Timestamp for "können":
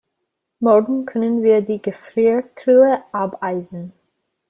1.05-1.43